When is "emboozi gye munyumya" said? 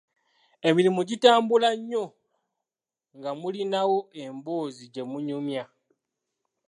4.23-5.63